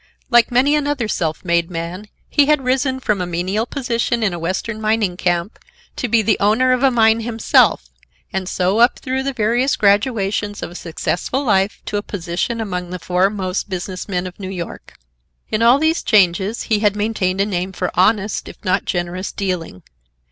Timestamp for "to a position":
11.85-12.59